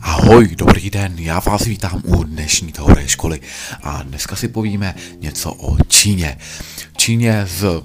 [0.00, 3.40] Ahoj, dobrý den, já vás vítám u dnešní teorie školy
[3.82, 6.38] a dneska si povíme něco o Číně.
[6.96, 7.82] Číně z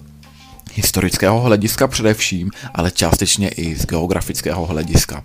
[0.74, 5.24] historického hlediska především, ale částečně i z geografického hlediska.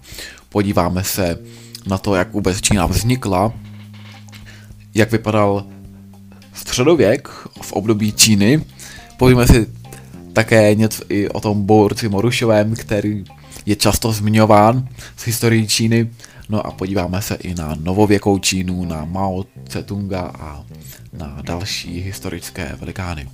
[0.49, 1.39] Podíváme se
[1.87, 3.53] na to, jak vůbec Čína vznikla,
[4.95, 5.65] jak vypadal
[6.53, 7.29] středověk
[7.63, 8.65] v období Číny.
[9.17, 9.67] Povíme si
[10.37, 13.25] také něco i o tom Bourci Morušovém, který
[13.67, 16.11] je často zmiňován z historii Číny.
[16.49, 20.65] No a podíváme se i na novověkou Čínu, na Mao Tse-tunga a
[21.13, 23.29] na další historické velikány.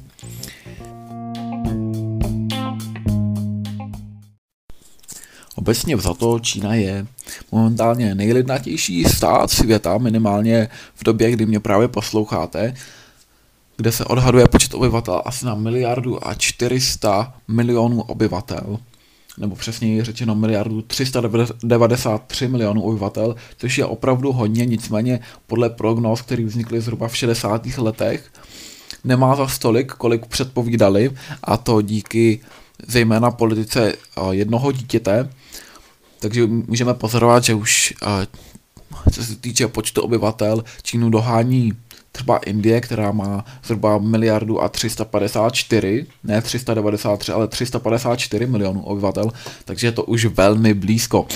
[5.54, 7.06] Obecně vzato Čína je
[7.52, 12.74] momentálně nejlidnatější stát světa, minimálně v době, kdy mě právě posloucháte,
[13.82, 18.78] kde se odhaduje počet obyvatel asi na miliardu a 400 milionů obyvatel
[19.38, 26.44] nebo přesněji řečeno miliardu 393 milionů obyvatel, což je opravdu hodně, nicméně podle prognóz, které
[26.44, 27.66] vznikly zhruba v 60.
[27.78, 28.32] letech,
[29.04, 31.10] nemá za stolik, kolik předpovídali,
[31.44, 32.40] a to díky
[32.86, 33.92] zejména politice
[34.30, 35.30] jednoho dítěte,
[36.20, 37.94] takže můžeme pozorovat, že už
[39.12, 41.72] co se týče počtu obyvatel, Čínu dohání
[42.12, 49.30] třeba Indie, která má zhruba miliardu a 354, ne 393, ale 354 milionů obyvatel,
[49.64, 51.26] takže je to už velmi blízko.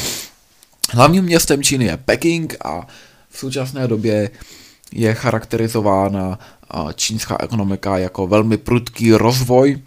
[0.91, 2.87] Hlavním městem Číny je Peking a
[3.29, 4.31] v současné době
[4.93, 6.39] je charakterizována
[6.95, 9.83] čínská ekonomika jako velmi prudký rozvoj,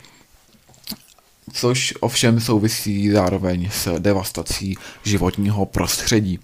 [1.53, 6.39] což ovšem souvisí zároveň s devastací životního prostředí.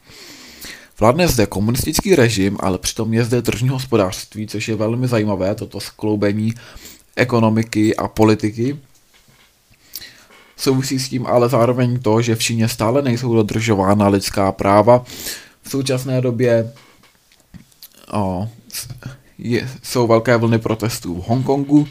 [0.99, 5.79] Vládne zde komunistický režim, ale přitom je zde tržní hospodářství, což je velmi zajímavé, toto
[5.79, 6.53] skloubení
[7.15, 8.79] ekonomiky a politiky.
[10.57, 15.05] Souvisí s tím ale zároveň to, že v Číně stále nejsou dodržována lidská práva.
[15.61, 16.73] V současné době
[18.14, 18.49] o,
[19.37, 21.87] je, jsou velké vlny protestů v Hongkongu,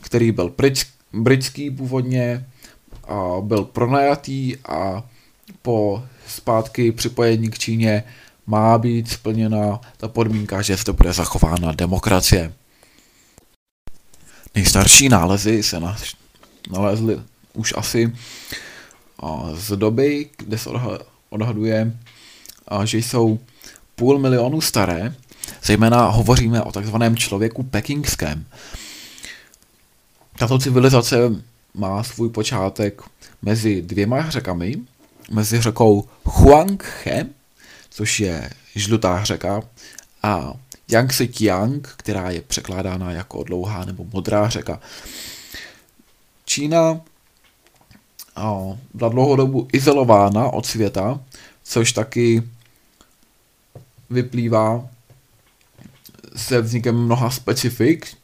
[0.00, 0.52] který byl
[1.12, 2.46] britský původně,
[3.08, 5.02] a byl pronajatý a
[5.62, 8.04] po zpátky připojení k Číně
[8.46, 12.52] má být splněna ta podmínka, že zde bude zachována demokracie.
[14.54, 15.80] Nejstarší nálezy se
[16.70, 17.20] nalezly
[17.52, 18.12] už asi
[19.54, 20.70] z doby, kde se
[21.30, 21.98] odhaduje,
[22.84, 23.38] že jsou
[23.94, 25.14] půl milionu staré,
[25.64, 28.46] zejména hovoříme o takzvaném člověku pekingském.
[30.38, 31.16] Tato civilizace
[31.74, 33.02] má svůj počátek
[33.42, 34.76] mezi dvěma řekami,
[35.30, 37.26] mezi řekou Huanghe,
[37.90, 39.62] což je žlutá řeka,
[40.22, 40.54] a
[40.88, 44.80] Yangtze Kiang, která je překládána jako dlouhá nebo modrá řeka.
[46.44, 47.00] Čína
[48.94, 51.20] byla dlouhou dobu izolována od světa,
[51.64, 52.42] což taky
[54.10, 54.88] vyplývá
[56.36, 58.16] se vznikem mnoha specifik,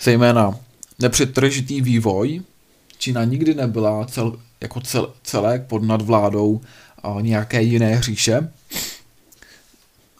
[0.00, 0.58] zejména
[0.98, 2.42] nepřetržitý vývoj.
[2.98, 6.60] Čína nikdy nebyla cel, jako cel, celek pod nadvládou
[7.02, 8.52] a nějaké jiné říše.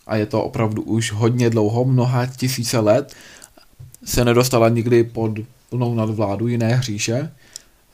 [0.07, 3.15] A je to opravdu už hodně dlouho, mnoha tisíce let,
[4.05, 5.31] se nedostala nikdy pod
[5.71, 7.33] plnou nadvládu jiné říše.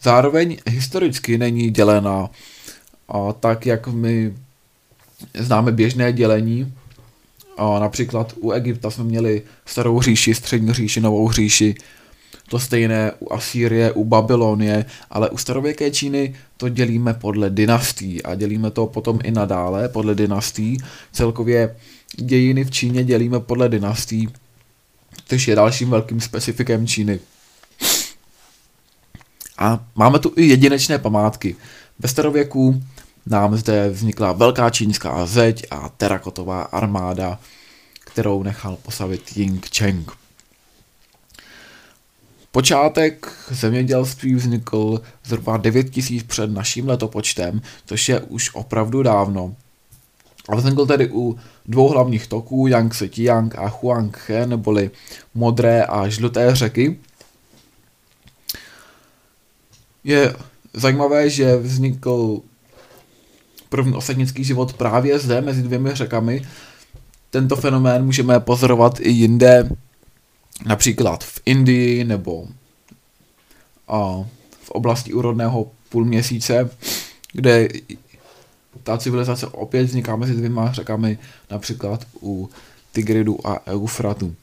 [0.03, 2.31] Zároveň historicky není dělena
[3.09, 4.35] a tak, jak my
[5.39, 6.75] známe běžné dělení.
[7.57, 11.75] A například u Egypta jsme měli starou říši, střední říši, novou říši,
[12.51, 18.35] to stejné u Asýrie, u Babylonie, ale u starověké Číny to dělíme podle dynastí a
[18.35, 20.79] dělíme to potom i nadále podle dynastí.
[21.13, 21.77] Celkově
[22.17, 24.29] dějiny v Číně dělíme podle dynastí,
[25.27, 27.21] což je dalším velkým specifikem Číny.
[29.59, 31.57] A máme tu i jedinečné památky.
[31.99, 32.83] Ve starověku
[33.27, 37.39] nám zde vznikla velká čínská zeď a terakotová armáda,
[38.01, 40.20] kterou nechal posavit Ying Cheng.
[42.53, 49.55] Počátek zemědělství vznikl zhruba 9000 před naším letopočtem, což je už opravdu dávno.
[50.49, 54.91] A vznikl tedy u dvou hlavních toků, Yangtze Kiang a Huanghe, neboli
[55.35, 56.99] modré a žluté řeky.
[60.05, 60.35] Je
[60.75, 62.41] zajímavé, že vznikl
[63.69, 66.43] první osadnický život právě zde, mezi dvěmi řekami.
[67.31, 69.71] Tento fenomén můžeme pozorovat i jinde,
[70.67, 72.49] například v Indii nebo
[73.89, 74.25] a
[74.63, 76.71] v oblasti úrodného půlměsíce,
[77.33, 77.69] kde
[78.83, 81.19] ta civilizace opět vzniká mezi dvěma řekami,
[81.51, 82.51] například u
[82.93, 84.35] Tigridu a Eufratu.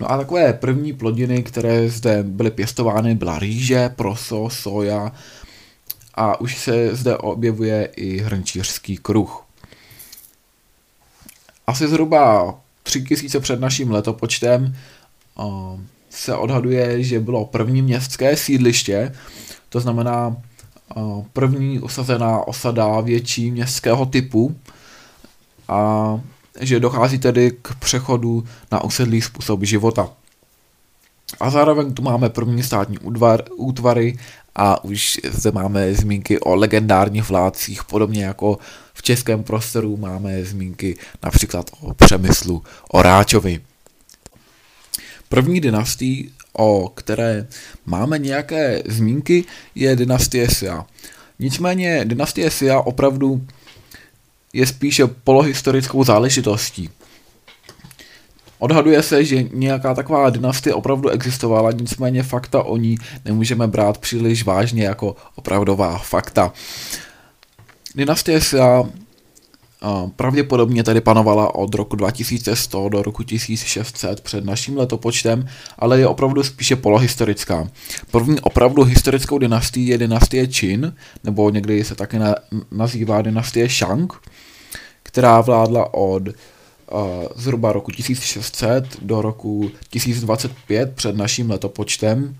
[0.00, 5.12] No a takové první plodiny, které zde byly pěstovány, byla rýže, proso, soja,
[6.14, 9.44] a už se zde objevuje i hrnčířský kruh.
[11.66, 12.54] Asi zhruba
[13.00, 14.76] 3000 před naším letopočtem
[16.10, 19.12] se odhaduje, že bylo první městské sídliště,
[19.68, 20.36] to znamená
[21.32, 24.56] první usazená osada větší městského typu
[25.68, 26.20] a
[26.60, 30.10] že dochází tedy k přechodu na usedlý způsob života.
[31.40, 34.18] A zároveň tu máme první státní útvar, útvary
[34.56, 38.58] a už zde máme zmínky o legendárních vládcích, podobně jako
[38.94, 43.60] v českém prostoru máme zmínky například o Přemyslu Oráčovi.
[45.28, 47.46] První dynastii, o které
[47.86, 49.44] máme nějaké zmínky,
[49.74, 50.86] je dynastie Sia.
[51.38, 53.46] Nicméně dynastie Sia opravdu
[54.52, 56.90] je spíše polohistorickou záležitostí.
[58.62, 64.44] Odhaduje se, že nějaká taková dynastie opravdu existovala, nicméně fakta o ní nemůžeme brát příliš
[64.44, 66.52] vážně jako opravdová fakta.
[67.94, 68.84] Dynastie Sia
[70.16, 75.48] pravděpodobně tady panovala od roku 2100 do roku 1600 před naším letopočtem,
[75.78, 77.68] ale je opravdu spíše polohistorická.
[78.10, 80.94] První opravdu historickou dynastií je dynastie Qin,
[81.24, 82.20] nebo někdy se také
[82.70, 84.12] nazývá dynastie Shang,
[85.02, 86.22] která vládla od
[87.36, 92.36] zhruba roku 1600 do roku 1025 před naším letopočtem.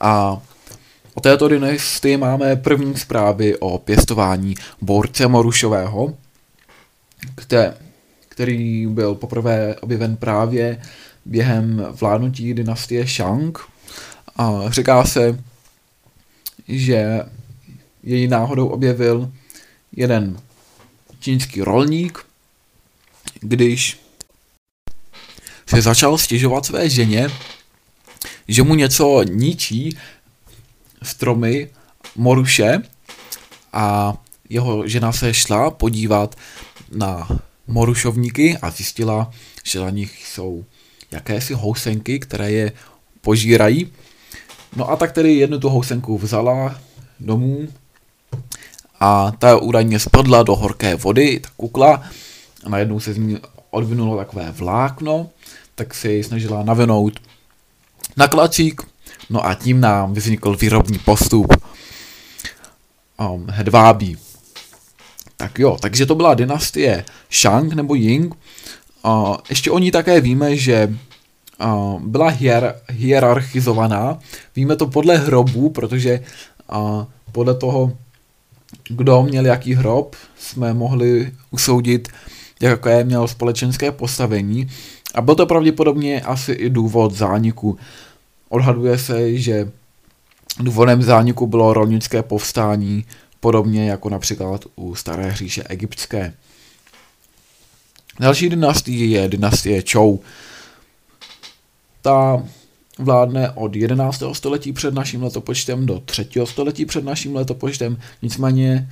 [0.00, 0.42] A
[1.14, 6.14] o této dynastii máme první zprávy o pěstování borce morušového,
[8.28, 10.82] který byl poprvé objeven právě
[11.24, 13.58] během vládnutí dynastie Shang.
[14.36, 15.38] A říká se,
[16.68, 17.22] že
[18.02, 19.32] její náhodou objevil
[19.92, 20.36] jeden
[21.20, 22.18] čínský rolník,
[23.44, 24.00] když
[25.66, 27.30] se začal stěžovat své ženě,
[28.48, 29.96] že mu něco ničí
[31.02, 31.70] stromy
[32.16, 32.82] moruše
[33.72, 34.14] a
[34.48, 36.34] jeho žena se šla podívat
[36.90, 37.28] na
[37.66, 39.30] morušovníky a zjistila,
[39.64, 40.64] že na nich jsou
[41.10, 42.72] jakési housenky, které je
[43.20, 43.92] požírají.
[44.76, 46.80] No a tak tedy jednu tu housenku vzala
[47.20, 47.68] domů
[49.00, 52.02] a ta údajně spadla do horké vody, ta kukla
[52.64, 53.38] a najednou se z ní
[53.70, 55.30] odvinulo takové vlákno,
[55.74, 57.20] tak si ji snažila navinout
[58.16, 58.82] na klacík,
[59.30, 61.56] no a tím nám vznikl výrobní postup
[63.20, 64.16] um, hedvábí.
[65.36, 68.34] Tak jo, takže to byla dynastie Shang nebo Ying.
[69.04, 70.94] Uh, ještě o ní také víme, že
[71.64, 74.18] uh, byla hier, hierarchizovaná.
[74.56, 76.20] Víme to podle hrobů, protože
[76.72, 77.92] uh, podle toho,
[78.88, 82.08] kdo měl jaký hrob, jsme mohli usoudit,
[82.68, 84.68] jaké měl společenské postavení
[85.14, 87.78] a byl to pravděpodobně asi i důvod zániku.
[88.48, 89.70] Odhaduje se, že
[90.60, 93.04] důvodem zániku bylo rolnické povstání,
[93.40, 96.34] podobně jako například u staré hříše egyptské.
[98.20, 100.20] Další dynastie je dynastie Chou.
[102.02, 102.42] Ta
[102.98, 104.22] vládne od 11.
[104.32, 106.28] století před naším letopočtem do 3.
[106.44, 108.88] století před naším letopočtem, nicméně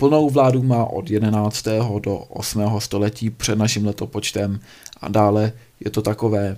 [0.00, 1.64] Plnou vládu má od 11.
[2.00, 2.80] do 8.
[2.80, 4.60] století před naším letopočtem
[5.00, 6.56] a dále je to takové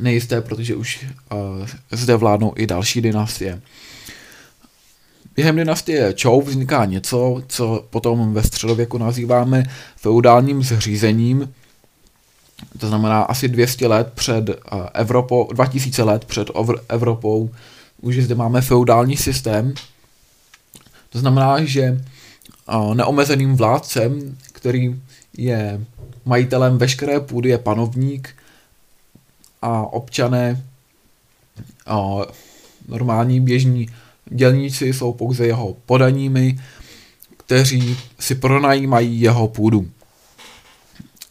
[0.00, 3.60] nejisté, protože už uh, zde vládnou i další dynastie.
[5.36, 9.62] Během dynastie Chou vzniká něco, co potom ve středověku nazýváme
[9.96, 11.54] feudálním zřízením,
[12.78, 14.54] to znamená asi 200 let před uh,
[14.94, 16.50] Evropou, 2000 let před
[16.88, 17.50] Evropou,
[18.00, 19.74] už zde máme feudální systém.
[21.10, 22.04] To znamená, že
[22.94, 25.00] neomezeným vládcem, který
[25.36, 25.84] je
[26.24, 28.36] majitelem veškeré půdy, je panovník
[29.62, 30.64] a občané
[31.86, 32.20] a
[32.88, 33.88] normální běžní
[34.30, 36.58] dělníci jsou pouze jeho podaními,
[37.36, 39.88] kteří si pronajímají jeho půdu.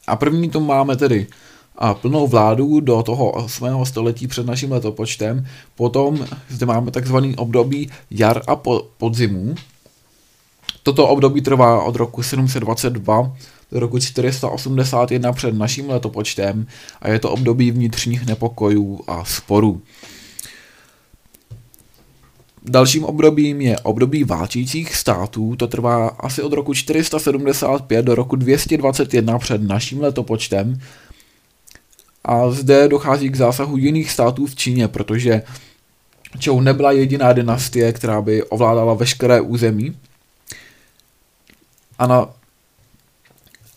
[0.07, 1.27] A první to máme tedy
[1.77, 3.85] a plnou vládu do toho 8.
[3.85, 5.47] století před naším letopočtem.
[5.75, 8.55] Potom zde máme takzvaný období jar a
[8.97, 9.55] podzimu,
[10.83, 13.37] Toto období trvá od roku 722
[13.71, 16.67] do roku 481 před naším letopočtem
[17.01, 19.81] a je to období vnitřních nepokojů a sporů.
[22.65, 29.39] Dalším obdobím je období válčících států, to trvá asi od roku 475 do roku 221
[29.39, 30.79] před naším letopočtem.
[32.25, 35.41] A zde dochází k zásahu jiných států v Číně, protože
[36.39, 39.95] Čou nebyla jediná dynastie, která by ovládala veškeré území,
[42.03, 42.27] a, na,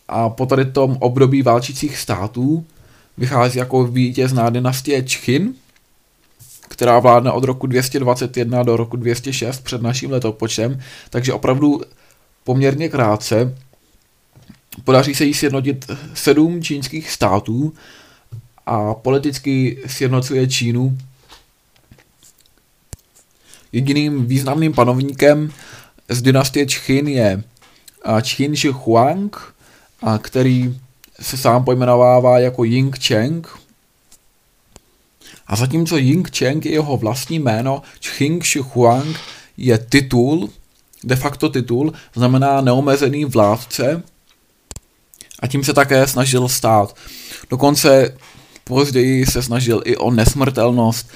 [0.09, 2.67] a po tady tom období válčících států
[3.19, 5.55] vychází jako vítězná dynastie Čchin
[6.69, 10.81] která vládne od roku 221 do roku 206 před naším letopočtem,
[11.11, 11.81] takže opravdu
[12.45, 13.55] poměrně krátce.
[14.85, 17.75] Podaří se jí sjednotit sedm čínských států
[18.67, 20.99] a politicky sjednocuje Čínu.
[23.73, 25.53] Jediným významným panovníkem
[26.09, 27.43] z dynastie Čchin je
[28.23, 29.37] Qin Shi Huang,
[30.19, 30.81] který
[31.21, 33.49] se sám pojmenovává jako Ying Cheng.
[35.47, 37.83] A zatímco Ying Cheng je jeho vlastní jméno,
[38.17, 39.17] Qing Shi Huang
[39.57, 40.51] je titul,
[41.05, 44.03] de facto titul, znamená neomezený vládce
[45.41, 46.97] a tím se také snažil stát.
[47.51, 48.17] Dokonce
[48.65, 51.11] později se snažil i o nesmrtelnost,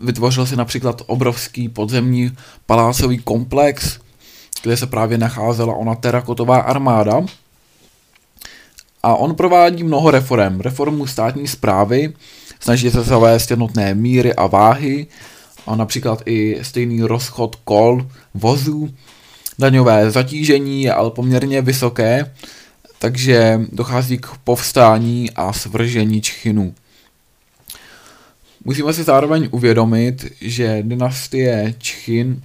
[0.00, 3.98] vytvořil si například obrovský podzemní palácový komplex,
[4.62, 7.20] kde se právě nacházela ona terakotová armáda.
[9.02, 10.60] A on provádí mnoho reform.
[10.60, 12.12] Reformu státní zprávy,
[12.60, 15.06] snaží se zavést jednotné míry a váhy,
[15.66, 18.94] a například i stejný rozchod kol, vozů.
[19.58, 22.34] Daňové zatížení je ale poměrně vysoké,
[22.98, 26.74] takže dochází k povstání a svržení Čchinů.
[28.64, 32.42] Musíme si zároveň uvědomit, že dynastie Čchin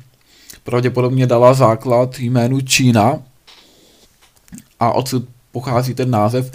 [0.66, 3.24] pravděpodobně dala základ jménu Čína
[4.80, 6.52] a odsud pochází ten název.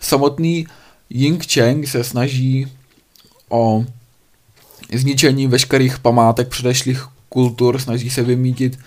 [0.00, 0.66] Samotný
[1.10, 2.66] Ying Cheng se snaží
[3.48, 3.84] o
[4.92, 8.78] zničení veškerých památek předešlých kultur, snaží se vymítit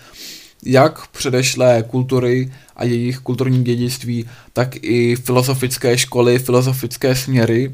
[0.64, 7.72] jak předešlé kultury a jejich kulturní dědictví, tak i filozofické školy, filozofické směry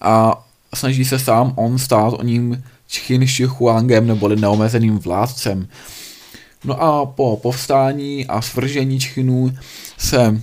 [0.00, 0.44] a
[0.74, 5.68] snaží se sám on stát o ním Čchin Shi Huangem neboli neomezeným vládcem.
[6.64, 9.56] No a po povstání a svržení Čchinů
[9.98, 10.42] se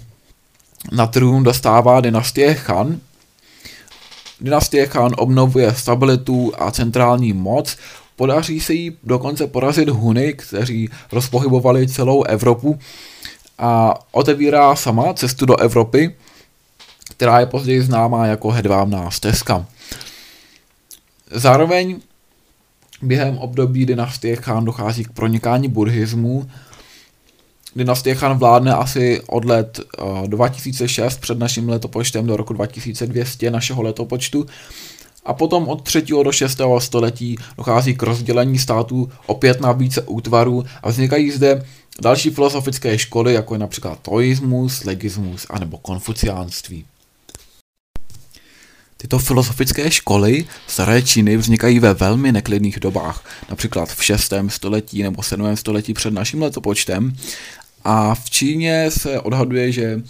[0.91, 2.99] na trůn dostává dynastie Han.
[4.41, 7.77] Dynastie Han obnovuje stabilitu a centrální moc,
[8.15, 12.79] podaří se jí dokonce porazit Huny, kteří rozpohybovali celou Evropu
[13.57, 16.15] a otevírá sama cestu do Evropy,
[17.09, 19.65] která je později známá jako hedvábná stezka.
[21.31, 22.01] Zároveň
[23.01, 26.49] během období dynastie Khan dochází k pronikání buddhismu.
[27.75, 29.79] Dynastie Khan vládne asi od let
[30.27, 34.45] 2006 před naším letopočtem do roku 2200 našeho letopočtu
[35.25, 36.01] a potom od 3.
[36.01, 36.61] do 6.
[36.79, 41.65] století dochází k rozdělení států opět na více útvarů a vznikají zde
[42.01, 46.85] další filozofické školy, jako je například toismus, legismus a nebo konfuciánství.
[49.01, 54.33] Tyto filozofické školy staré Číny vznikají ve velmi neklidných dobách, například v 6.
[54.47, 55.55] století nebo 7.
[55.55, 57.15] století před naším letopočtem.
[57.83, 60.01] A v Číně se odhaduje, že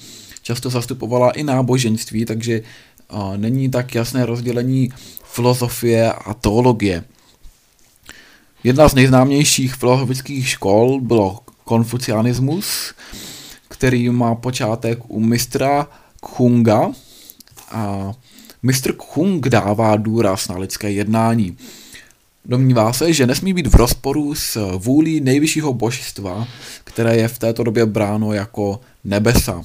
[0.41, 2.62] často zastupovala i náboženství, takže
[3.38, 4.89] není tak jasné rozdělení
[5.24, 7.03] filozofie a teologie.
[8.63, 12.93] Jedna z nejznámějších filozofických škol bylo konfucianismus,
[13.69, 15.88] který má počátek u mistra
[16.21, 16.91] Khunga
[17.71, 18.13] a
[18.63, 18.93] Mr.
[18.97, 21.57] Kung dává důraz na lidské jednání.
[22.45, 26.47] Domnívá se, že nesmí být v rozporu s vůlí nejvyššího božstva,
[26.83, 29.63] které je v této době bráno jako nebesa.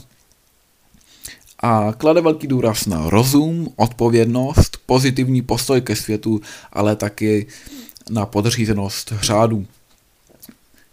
[1.60, 6.40] A klade velký důraz na rozum, odpovědnost, pozitivní postoj ke světu,
[6.72, 7.46] ale taky
[8.10, 9.66] na podřízenost řádu.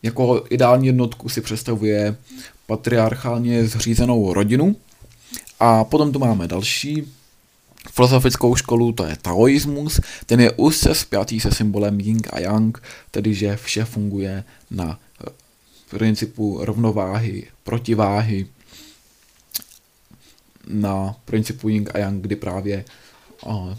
[0.04, 2.16] Jako ideální jednotku si představuje
[2.68, 4.76] patriarchálně zřízenou rodinu.
[5.60, 7.14] A potom tu máme další
[7.92, 12.78] filozofickou školu, to je taoismus, ten je úzce spjatý se symbolem yin a yang,
[13.12, 15.30] tedy že vše funguje na eh,
[15.90, 18.48] principu rovnováhy, protiváhy,
[20.68, 22.86] na principu yin a yang, kdy právě
[23.46, 23.74] uh,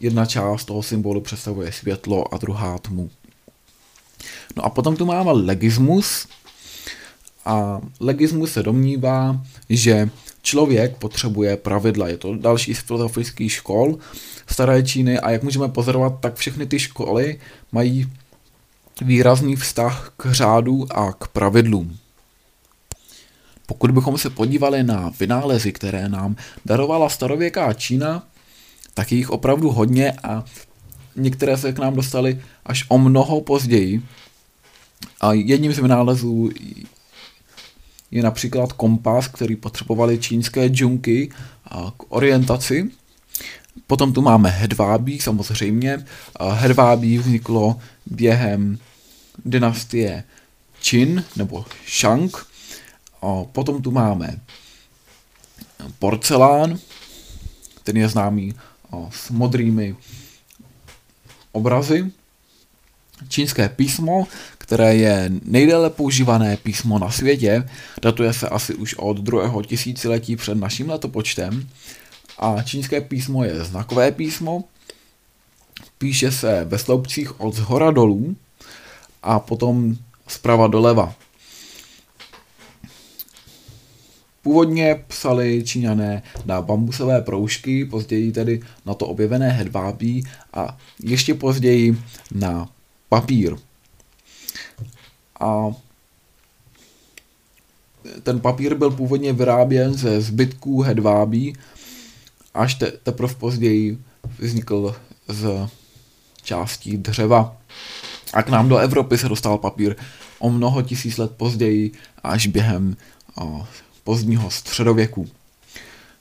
[0.00, 3.10] jedna část toho symbolu představuje světlo a druhá tmu.
[4.56, 6.28] No a potom tu máme legismus.
[7.46, 10.10] A legismus se domnívá, že
[10.46, 13.98] Člověk potřebuje pravidla, je to další z filozofických škol
[14.46, 17.40] staré Číny a jak můžeme pozorovat, tak všechny ty školy
[17.72, 18.12] mají
[19.02, 21.98] výrazný vztah k řádu a k pravidlům.
[23.66, 28.26] Pokud bychom se podívali na vynálezy, které nám darovala starověká Čína,
[28.94, 30.44] tak je jich opravdu hodně a
[31.16, 34.02] některé se k nám dostaly až o mnoho později.
[35.20, 36.50] A jedním z vynálezů
[38.10, 41.30] je například kompas, který potřebovali čínské džunky
[41.96, 42.90] k orientaci.
[43.86, 46.04] Potom tu máme hedvábí, samozřejmě.
[46.52, 48.78] Hedvábí vzniklo během
[49.44, 50.24] dynastie
[50.90, 51.64] Qin nebo
[52.00, 52.46] Shang.
[53.52, 54.40] Potom tu máme
[55.98, 56.78] porcelán,
[57.82, 58.54] ten je známý
[59.10, 59.96] s modrými
[61.52, 62.12] obrazy.
[63.28, 64.26] Čínské písmo,
[64.66, 67.68] které je nejdéle používané písmo na světě,
[68.02, 71.68] datuje se asi už od druhého tisíciletí před naším letopočtem.
[72.38, 74.64] A čínské písmo je znakové písmo,
[75.98, 78.36] píše se ve sloupcích od zhora dolů
[79.22, 79.96] a potom
[80.28, 81.14] zprava doleva.
[84.42, 91.98] Původně psali Číňané na bambusové proužky, později tedy na to objevené hedvábí a ještě později
[92.34, 92.68] na
[93.08, 93.56] papír.
[95.40, 95.72] A
[98.22, 101.56] ten papír byl původně vyráběn ze zbytků hedvábí,
[102.54, 103.98] až te, teprve později
[104.38, 104.96] vznikl
[105.28, 105.68] z
[106.42, 107.56] částí dřeva.
[108.32, 109.96] A k nám do Evropy se dostal papír
[110.38, 112.96] o mnoho tisíc let později, až během
[113.40, 113.66] o,
[114.04, 115.28] pozdního středověku.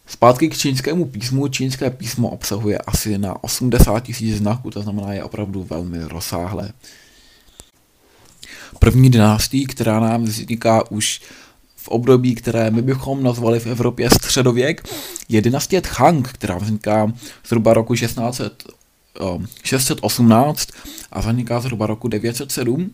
[0.07, 1.47] Zpátky k čínskému písmu.
[1.47, 6.71] Čínské písmo obsahuje asi na 80 tisíc znaků, to znamená je opravdu velmi rozsáhlé.
[8.85, 11.21] První dynastii, která nám vzniká už
[11.75, 14.89] v období, které my bychom nazvali v Evropě středověk,
[15.29, 17.13] je dynastie Tchang, která vzniká
[17.47, 18.63] zhruba roku 1600,
[19.63, 20.69] 618
[21.11, 22.91] a zaniká zhruba roku 907.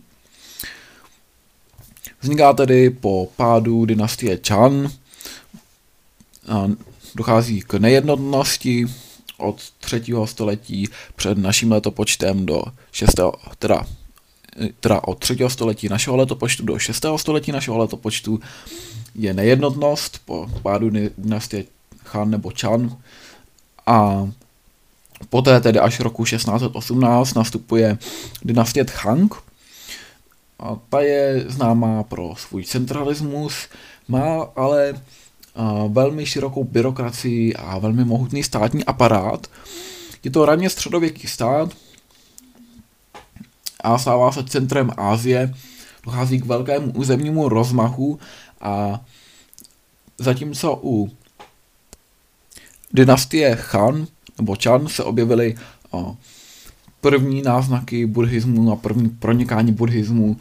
[2.22, 4.92] Vzniká tedy po pádu dynastie Chan.
[7.16, 8.86] Dochází k nejednotnosti
[9.38, 10.04] od 3.
[10.26, 13.10] století před naším letopočtem do 6.
[13.60, 13.86] teda
[14.80, 15.38] teda od 3.
[15.48, 17.06] století našeho letopočtu do 6.
[17.16, 18.40] století našeho letopočtu
[19.16, 21.66] je nejednotnost po pádu dynastie
[22.04, 22.98] Chan nebo Chan
[23.86, 24.28] a
[25.30, 27.98] poté tedy až roku 1618 nastupuje
[28.44, 29.36] dynastie Tchang
[30.60, 33.68] a ta je známá pro svůj centralismus,
[34.08, 35.02] má ale
[35.88, 39.48] velmi širokou byrokracii a velmi mohutný státní aparát.
[40.24, 41.70] Je to raně středověký stát,
[43.82, 45.54] a stává se centrem Ázie,
[46.06, 48.20] dochází k velkému územnímu rozmachu
[48.62, 49.02] a
[50.18, 51.12] zatímco u
[52.94, 55.56] dynastie Chan nebo Chan se objevily
[57.02, 60.38] první náznaky buddhismu a první pronikání buddhismu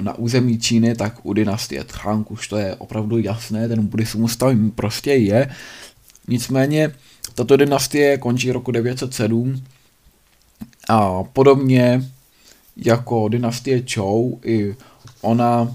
[0.00, 4.70] na území Číny, tak u dynastie Tchang už to je opravdu jasné, ten buddhismus tam
[4.70, 5.50] prostě je.
[6.28, 6.94] Nicméně
[7.34, 9.64] tato dynastie končí roku 907
[10.88, 12.10] a podobně
[12.76, 14.76] jako dynastie Chou, i
[15.20, 15.74] ona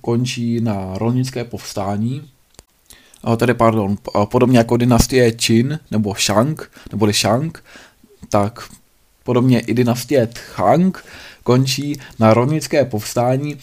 [0.00, 2.30] končí na rolnické povstání,
[3.36, 7.64] tedy pardon, podobně jako dynastie Qin nebo Shang, nebo Shang,
[8.28, 8.68] tak
[9.24, 11.04] podobně i dynastie Tchang
[11.42, 13.56] končí na rolnické povstání.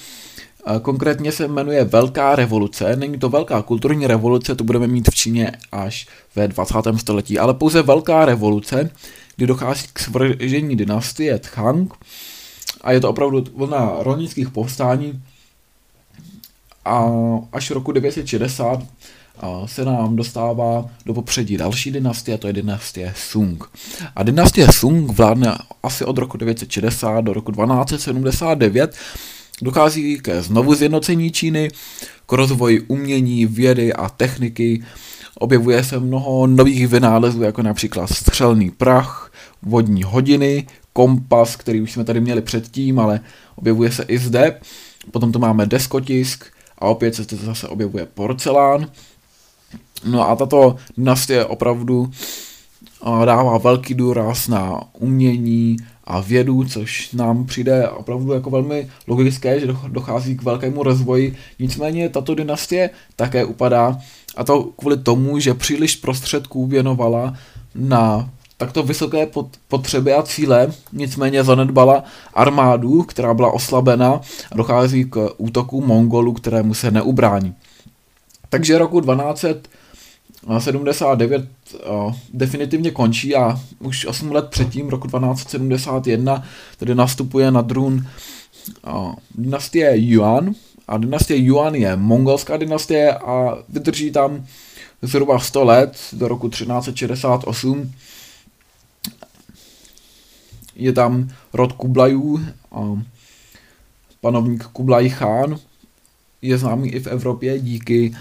[0.81, 2.95] Konkrétně se jmenuje Velká revoluce.
[2.95, 6.75] Není to velká kulturní revoluce, to budeme mít v Číně až ve 20.
[6.97, 8.89] století, ale pouze Velká revoluce,
[9.35, 11.93] kdy dochází k svržení dynastie Tchang
[12.85, 15.21] a je to opravdu vlna rolnických povstání
[16.85, 17.05] a
[17.51, 18.83] až roku 960
[19.65, 23.63] se nám dostává do popředí další dynastie, a to je dynastie Sung.
[24.15, 28.95] A dynastie Sung vládne asi od roku 960 do roku 1279.
[29.61, 31.69] Dochází ke znovu zjednocení Číny,
[32.25, 34.83] k rozvoji umění, vědy a techniky.
[35.39, 42.03] Objevuje se mnoho nových vynálezů, jako například střelný prach, vodní hodiny, kompas, který už jsme
[42.03, 43.19] tady měli předtím, ale
[43.55, 44.59] objevuje se i zde.
[45.11, 46.45] Potom tu máme deskotisk
[46.79, 48.87] a opět se zde zase objevuje porcelán.
[50.05, 52.11] No a tato dynastie opravdu
[53.25, 59.67] dává velký důraz na umění a vědu, což nám přijde opravdu jako velmi logické, že
[59.87, 61.35] dochází k velkému rozvoji.
[61.59, 63.99] Nicméně tato dynastie také upadá
[64.35, 67.33] a to kvůli tomu, že příliš prostředků věnovala
[67.75, 69.27] na takto vysoké
[69.67, 74.21] potřeby a cíle, nicméně zanedbala armádu, která byla oslabena
[74.51, 77.55] a dochází k útoku Mongolů, kterému se neubrání.
[78.49, 81.45] Takže roku 1279
[82.33, 86.43] definitivně končí a už 8 let předtím, roku 1271,
[86.77, 88.07] tedy nastupuje na drůn
[89.35, 90.53] dynastie Yuan
[90.87, 94.45] a dynastie Yuan je mongolská dynastie a vydrží tam
[95.01, 97.91] zhruba 100 let do roku 1368
[100.75, 103.01] je tam rod Kublajů, a
[104.21, 105.57] panovník Kublaj Khan
[106.41, 108.15] je známý i v Evropě díky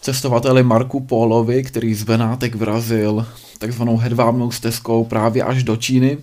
[0.00, 3.26] cestovateli Marku Polovi, který z Benátek vrazil
[3.58, 6.18] takzvanou hedvábnou stezkou právě až do Číny.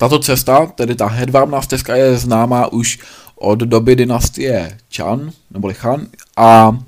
[0.00, 2.98] Tato cesta, tedy ta hedvábná stezka, je známá už
[3.36, 6.78] od doby dynastie Chan, neboli Chan, a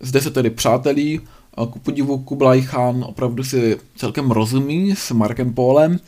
[0.00, 1.20] zde se tedy přátelí
[1.70, 6.00] ku podivu Kublai Khan opravdu si celkem rozumí s Markem Polem.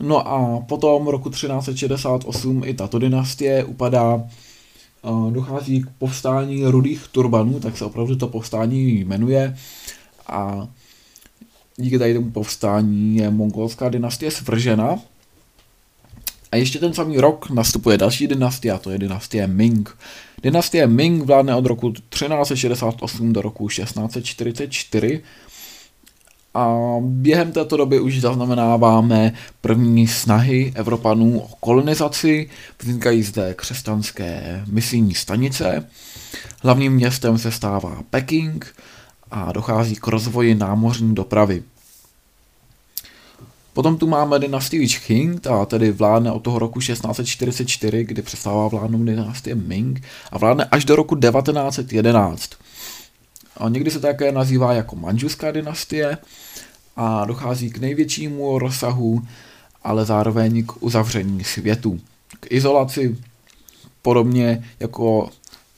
[0.00, 4.22] No a potom roku 1368 i tato dynastie upadá,
[5.30, 9.56] dochází k povstání rudých turbanů, tak se opravdu to povstání jmenuje.
[10.26, 10.68] A
[11.78, 14.98] díky tady tomu povstání je mongolská dynastie svržena.
[16.52, 19.96] A ještě ten samý rok nastupuje další dynastie, a to je dynastie Ming.
[20.42, 25.22] Dynastie Ming vládne od roku 1368 do roku 1644
[26.54, 32.50] a během této doby už zaznamenáváme první snahy Evropanů o kolonizaci,
[32.82, 35.88] vznikají zde křesťanské misijní stanice,
[36.62, 38.74] hlavním městem se stává Peking
[39.30, 41.62] a dochází k rozvoji námořní dopravy.
[43.72, 49.04] Potom tu máme dynastii Qing, ta tedy vládne od toho roku 1644, kdy přestává vládnout
[49.04, 52.50] dynastie Ming a vládne až do roku 1911.
[53.56, 56.18] A někdy se také nazývá jako Manžuská dynastie
[56.96, 59.22] a dochází k největšímu rozsahu,
[59.84, 62.00] ale zároveň k uzavření světu,
[62.40, 63.16] k izolaci,
[64.02, 65.30] podobně jako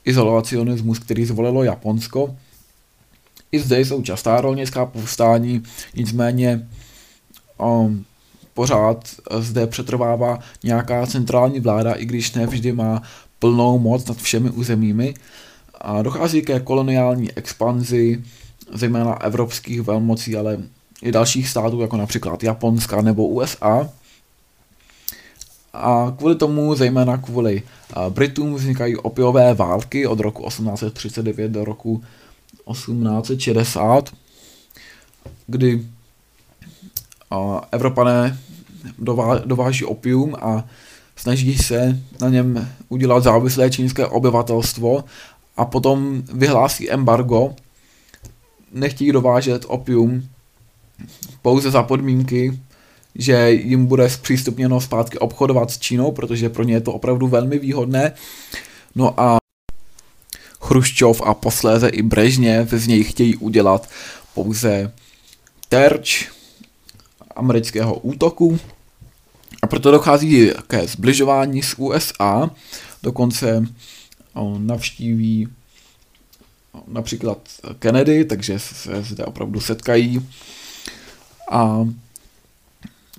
[0.05, 2.37] izolacionismus, který zvolilo Japonsko.
[3.53, 5.63] I zde jsou častá rolnická povstání,
[5.95, 6.69] nicméně
[7.59, 8.05] um,
[8.55, 9.09] pořád
[9.39, 13.03] zde přetrvává nějaká centrální vláda, i když ne vždy má
[13.39, 15.15] plnou moc nad všemi územími.
[15.81, 18.23] A dochází ke koloniální expanzi,
[18.73, 20.59] zejména evropských velmocí, ale
[21.03, 23.89] i dalších států, jako například Japonska nebo USA.
[25.73, 27.63] A kvůli tomu, zejména kvůli
[28.09, 32.03] Britům, vznikají opiové války od roku 1839 do roku
[32.73, 34.11] 1860,
[35.47, 35.87] kdy
[37.73, 38.39] Evropané
[39.45, 40.65] dováží opium a
[41.17, 45.05] snaží se na něm udělat závislé čínské obyvatelstvo
[45.57, 47.55] a potom vyhlásí embargo,
[48.73, 50.29] nechtějí dovážet opium
[51.43, 52.61] pouze za podmínky,
[53.15, 57.59] že jim bude zpřístupněno zpátky obchodovat s Čínou, protože pro ně je to opravdu velmi
[57.59, 58.13] výhodné.
[58.95, 59.40] No a
[60.71, 63.89] Chruščov a posléze i Brežně z něj chtějí udělat
[64.35, 64.93] pouze
[65.69, 66.29] terč
[67.37, 68.59] amerického útoku.
[69.63, 72.51] A proto dochází ke zbližování s USA,
[73.03, 73.67] dokonce
[74.59, 75.49] navštíví
[76.89, 77.39] například
[77.79, 80.29] Kennedy, takže se zde opravdu setkají.
[81.51, 81.89] A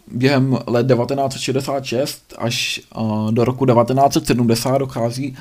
[0.08, 2.82] během let 1966 až
[3.32, 5.38] do roku 1970 dochází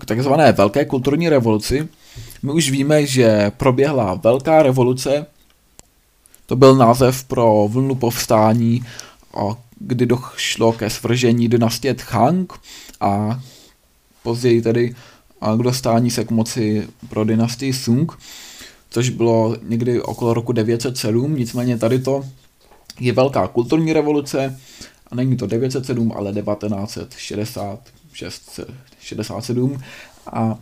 [0.00, 1.88] k takzvané velké kulturní revoluci.
[2.42, 5.26] My už víme, že proběhla velká revoluce,
[6.46, 8.84] to byl název pro vlnu povstání,
[9.78, 12.52] kdy došlo ke svržení dynastie Tchang
[13.00, 13.40] a
[14.22, 14.94] později tedy
[15.56, 18.18] k dostání se k moci pro dynastii Sung
[18.94, 22.24] což bylo někdy okolo roku 907, nicméně tady to
[23.00, 24.60] je velká kulturní revoluce
[25.10, 27.80] a není to 907, ale 1966,
[28.14, 29.82] 67
[30.32, 30.58] a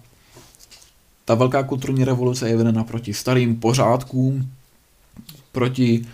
[1.25, 4.51] ta velká kulturní revoluce je vedena proti starým pořádkům,
[5.53, 6.07] proti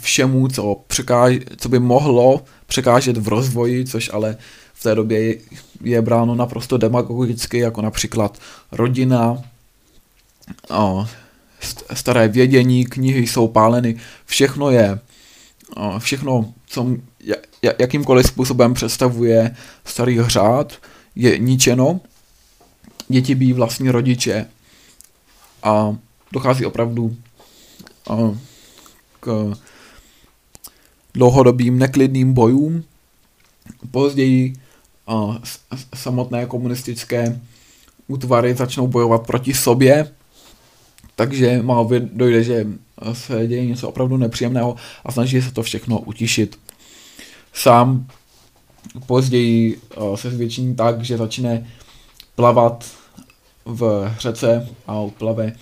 [0.00, 4.36] všemu, co, překáž, co by mohlo překážet v rozvoji, což ale
[4.74, 5.36] v té době je,
[5.80, 8.38] je bráno naprosto demagogicky, jako například
[8.72, 9.42] rodina,
[11.94, 14.98] staré vědění, knihy jsou páleny, všechno je,
[15.98, 16.86] všechno, co
[17.78, 20.72] jakýmkoliv způsobem představuje starý hřád,
[21.14, 22.00] je ničeno,
[23.08, 24.46] děti bí vlastní rodiče
[25.62, 25.96] a
[26.32, 27.16] dochází opravdu
[29.20, 29.54] k
[31.14, 32.84] dlouhodobým neklidným bojům.
[33.90, 34.54] Později
[35.94, 37.40] samotné komunistické
[38.06, 40.12] útvary začnou bojovat proti sobě,
[41.16, 42.66] takže Maovi dojde, že
[43.12, 46.58] se děje něco opravdu nepříjemného a snaží se to všechno utišit.
[47.54, 48.06] Sám
[49.06, 51.66] později eh, se zvětší tak, že začne
[52.34, 52.84] plavat
[53.64, 55.52] v řece a plave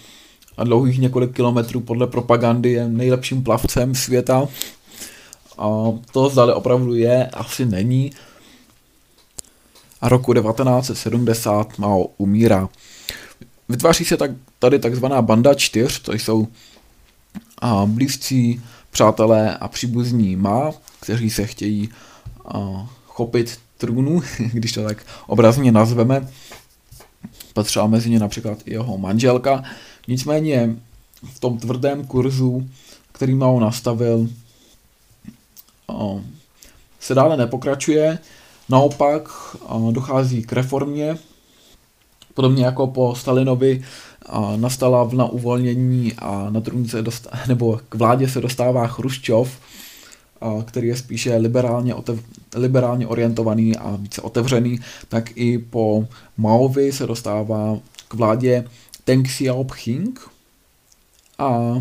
[0.57, 4.49] a dlouhých několik kilometrů podle propagandy je nejlepším plavcem světa.
[5.59, 5.69] A
[6.13, 8.13] to zdali opravdu je, asi není.
[10.01, 12.69] A roku 1970 Mao umírá.
[13.69, 16.49] Vytváří se tak, tady takzvaná banda čtyř, to jsou
[17.59, 20.73] a, blízcí přátelé a příbuzní má,
[21.03, 21.89] kteří se chtějí
[22.45, 26.29] a, chopit trůnu, když to tak obrazně nazveme.
[27.55, 29.65] Patřila mezi ně například i jeho manželka.
[30.09, 30.77] Nicméně
[31.35, 32.69] v tom tvrdém kurzu,
[33.13, 34.29] který Mao nastavil,
[35.89, 36.21] a,
[37.01, 38.19] se dále nepokračuje.
[38.69, 39.29] Naopak
[39.67, 41.19] a, dochází k reformě
[42.35, 43.85] Podobně jako po Stalinovi
[44.27, 49.59] a nastala vlna uvolnění a na trůn se dostá, nebo k vládě se dostává Chruščov,
[50.65, 52.21] který je spíše liberálně, otev,
[52.55, 57.79] liberálně orientovaný a více otevřený, tak i po Maovi se dostává
[58.09, 58.65] k vládě
[59.07, 60.21] Deng Xiaoping.
[61.39, 61.81] A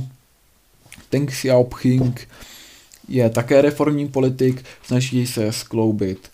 [1.12, 2.28] Deng Xiaoping
[3.08, 6.32] je také reformní politik, snaží se skloubit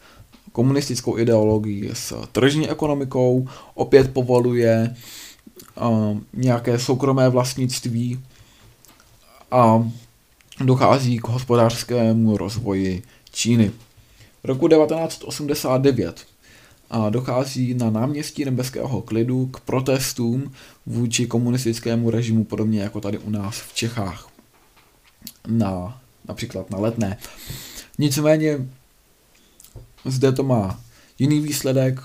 [0.51, 4.95] komunistickou ideologii s tržní ekonomikou, opět povoluje
[5.81, 8.19] uh, nějaké soukromé vlastnictví
[9.51, 9.89] a
[10.59, 13.71] dochází k hospodářskému rozvoji Číny.
[14.43, 16.25] V roku 1989
[16.89, 20.51] a dochází na náměstí nebeského klidu k protestům
[20.85, 24.29] vůči komunistickému režimu, podobně jako tady u nás v Čechách,
[25.47, 27.17] na, například na letné.
[27.97, 28.67] Nicméně
[30.05, 30.79] zde to má
[31.19, 31.99] jiný výsledek,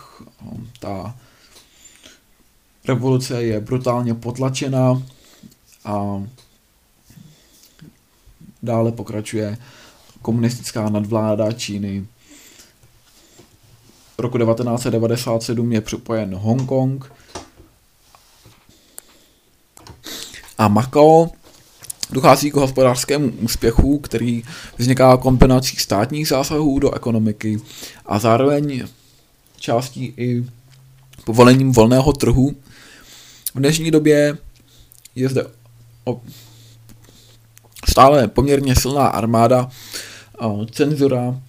[0.81, 1.17] ta
[2.89, 5.03] revoluce je brutálně potlačena
[5.85, 6.23] a
[8.63, 9.59] dále pokračuje
[10.23, 12.07] komunistická nadvláda Číny.
[14.19, 17.13] Roku 1997 je připojen Hongkong
[20.59, 21.31] a Makao.
[22.11, 24.43] Dochází k hospodářskému úspěchu, který
[24.79, 27.61] vzniká kombinací státních zásahů do ekonomiky
[28.07, 28.87] a zároveň
[29.57, 30.45] částí i
[31.25, 32.57] povolením volného trhu.
[33.55, 34.39] V dnešní době
[35.15, 35.47] je zde
[37.89, 39.71] stále poměrně silná armáda,
[40.71, 41.41] cenzura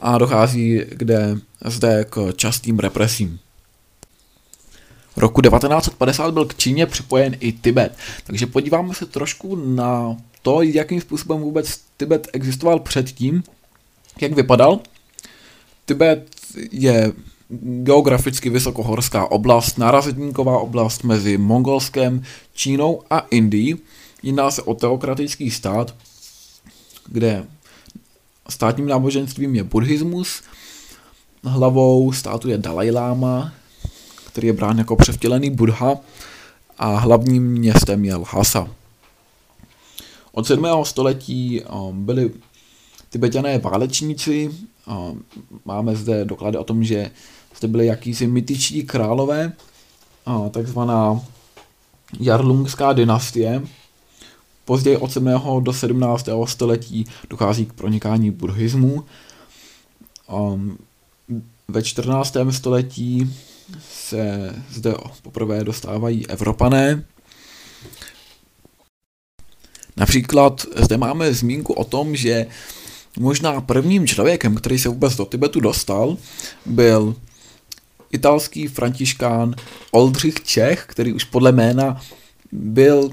[0.00, 3.38] a dochází kde zde k častým represím.
[5.16, 10.62] V roku 1950 byl k Číně připojen i Tibet, takže podíváme se trošku na to,
[10.62, 13.42] jakým způsobem vůbec Tibet existoval předtím,
[14.20, 14.80] jak vypadal.
[15.84, 16.36] Tibet
[16.70, 17.12] je
[17.82, 22.22] geograficky vysokohorská oblast, nárazníková oblast mezi Mongolskem,
[22.54, 23.76] Čínou a Indií.
[24.22, 25.94] Jedná se o teokratický stát,
[27.06, 27.46] kde
[28.48, 30.42] státním náboženstvím je buddhismus,
[31.44, 33.52] hlavou státu je Dalai Lama,
[34.26, 35.96] který je brán jako převtělený Buddha
[36.78, 38.68] a hlavním městem je Lhasa.
[40.32, 40.66] Od 7.
[40.82, 42.30] století um, byli
[43.10, 44.50] tibetané válečníci,
[44.86, 45.24] um,
[45.64, 47.10] máme zde doklady o tom, že
[47.58, 49.52] zde byly jakýsi mytičtí králové,
[50.50, 51.20] takzvaná
[52.20, 53.62] Jarlungská dynastie,
[54.68, 55.30] Později od 7.
[55.60, 56.28] do 17.
[56.44, 59.04] století dochází k pronikání buddhismu.
[60.32, 60.78] Um,
[61.68, 62.36] ve 14.
[62.50, 63.34] století
[63.90, 67.04] se zde poprvé dostávají Evropané.
[69.96, 72.46] Například zde máme zmínku o tom, že
[73.18, 76.16] možná prvním člověkem, který se vůbec do Tibetu dostal,
[76.66, 77.14] byl
[78.10, 79.54] italský františkán
[79.90, 82.00] Oldřich Čech, který už podle jména
[82.52, 83.10] byl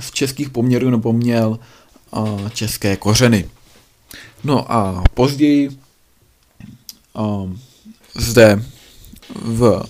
[0.00, 1.58] v českých poměrů nebo měl
[2.54, 3.50] české kořeny.
[4.44, 5.70] No a později
[7.14, 7.60] um,
[8.14, 8.62] zde
[9.34, 9.82] v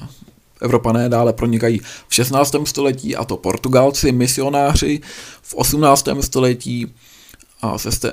[0.61, 2.55] Evropané dále pronikají v 16.
[2.65, 5.01] století, a to Portugalci, misionáři.
[5.43, 6.09] V 18.
[6.21, 6.95] století
[7.63, 8.13] a se, se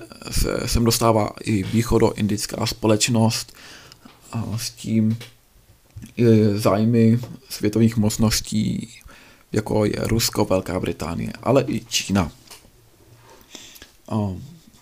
[0.66, 3.54] sem dostává i východoindická společnost
[4.32, 5.18] a s tím
[6.56, 8.90] zájmy světových mocností
[9.54, 12.32] jako je Rusko, Velká Británie, ale i Čína.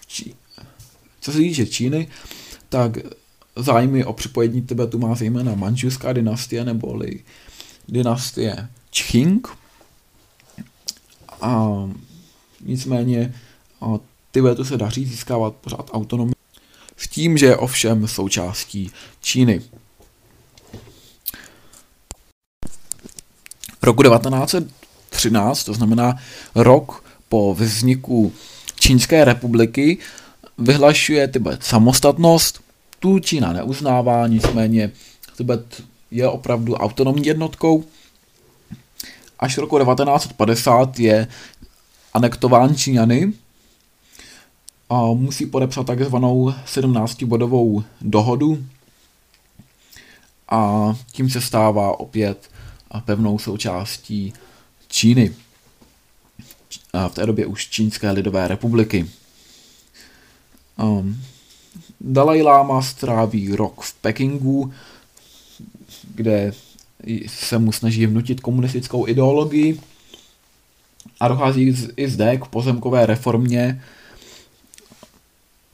[0.07, 0.35] Čí...
[1.21, 2.07] Co se týče Číny,
[2.69, 2.97] tak
[3.55, 7.19] zájmy o připojení Tibetu má zejména manžuská dynastie neboli
[7.87, 9.47] dynastie Qing.
[11.41, 11.69] A
[12.61, 13.33] nicméně
[13.81, 13.99] a
[14.31, 16.35] Tibetu se daří získávat pořád autonomii
[16.97, 19.61] s tím, že je ovšem součástí Číny.
[23.83, 26.17] Roku 1913, to znamená
[26.55, 28.33] rok po vzniku
[28.79, 29.97] Čínské republiky,
[30.57, 32.61] vyhlašuje Tibet samostatnost,
[32.99, 34.91] tu Čína neuznává, nicméně
[35.37, 37.83] Tibet je opravdu autonomní jednotkou.
[39.39, 41.27] Až roku 1950 je
[42.13, 43.33] anektován Číňany
[44.89, 48.65] a musí podepsat takzvanou 17-bodovou dohodu
[50.49, 52.49] a tím se stává opět
[52.91, 54.33] a pevnou součástí
[54.87, 55.35] Číny.
[56.93, 59.09] A v té době už Čínské lidové republiky.
[60.79, 61.23] Um,
[62.01, 64.73] Dalai Lama stráví rok v Pekingu,
[66.15, 66.53] kde
[67.27, 69.79] se mu snaží vnutit komunistickou ideologii
[71.19, 73.83] a dochází i zde k pozemkové reformě.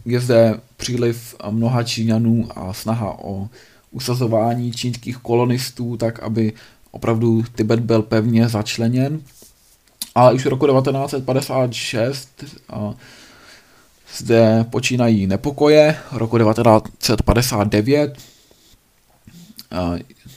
[0.05, 3.49] Je zde příliv mnoha Číňanů a snaha o
[3.91, 6.53] usazování čínských kolonistů tak, aby
[6.91, 9.21] opravdu Tibet byl pevně začleněn.
[10.15, 12.93] Ale už v roku 1956 a
[14.17, 15.97] zde počínají nepokoje.
[16.11, 18.17] Roku 1959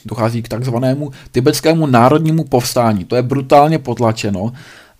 [0.05, 3.05] dochází k takzvanému tibetskému národnímu povstání.
[3.05, 4.53] To je brutálně potlačeno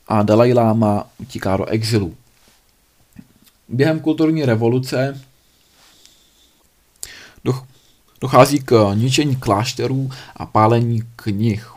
[0.08, 2.16] a Dalai Lama utíká do exilu.
[3.70, 5.22] Během kulturní revoluce
[8.22, 11.68] dochází k ničení klášterů a pálení knih.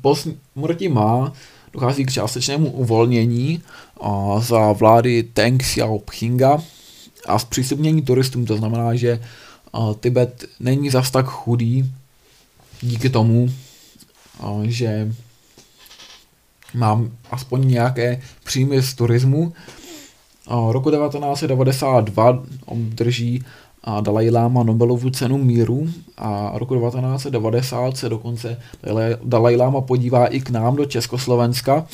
[0.00, 1.32] Po smrti má
[1.72, 3.62] dochází k částečnému uvolnění
[4.38, 6.58] za vlády Teng Xiaopinga
[7.26, 8.46] a zpřístupnění turistům.
[8.46, 9.22] To znamená, že
[10.00, 11.92] Tibet není zas tak chudý
[12.80, 13.48] díky tomu,
[14.62, 15.12] že
[16.74, 19.52] mám aspoň nějaké příjmy z turismu.
[20.70, 23.44] Roku 1992 obdrží
[24.00, 28.60] Dalai Lama Nobelovu cenu míru a roku 1990 se dokonce
[29.24, 31.86] Dalai Lama podívá i k nám do Československa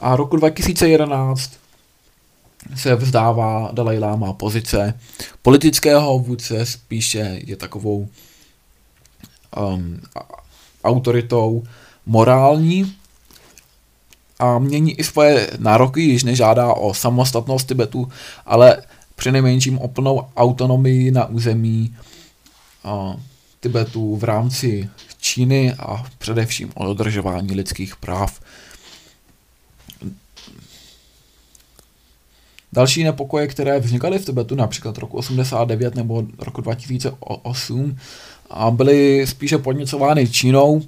[0.00, 1.52] a roku 2011
[2.76, 4.98] se vzdává Dalai Lama pozice
[5.42, 8.08] politického vůdce, spíše je takovou
[9.56, 10.00] um,
[10.84, 11.62] autoritou
[12.06, 12.96] morální
[14.38, 18.08] a mění i svoje nároky, již nežádá o samostatnost Tibetu,
[18.46, 18.82] ale
[19.20, 21.96] přinejmenším o plnou autonomii na území
[22.84, 23.16] a,
[23.60, 24.88] Tibetu v rámci
[25.20, 28.40] Číny a především o dodržování lidských práv.
[32.72, 37.98] Další nepokoje, které vznikaly v Tibetu, například roku 89 nebo roku 2008,
[38.50, 40.82] a byly spíše podněcovány Čínou,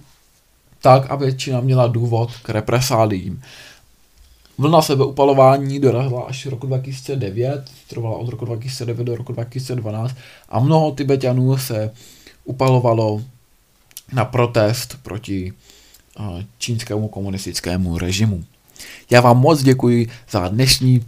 [0.80, 3.42] tak, aby Čína měla důvod k represálím.
[4.58, 10.14] Vlna sebeupalování dorazila až roku 2009, trvala od roku 2009 do roku 2012
[10.48, 11.90] a mnoho Tibetanů se
[12.44, 13.22] upalovalo
[14.12, 15.52] na protest proti
[16.58, 18.44] čínskému komunistickému režimu.
[19.10, 21.04] Já vám moc děkuji za dnešní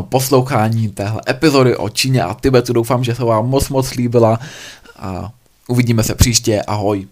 [0.00, 2.72] poslouchání téhle epizody o Číně a Tibetu.
[2.72, 4.38] Doufám, že se vám moc moc líbila
[4.96, 5.32] a
[5.68, 6.62] uvidíme se příště.
[6.62, 7.06] Ahoj.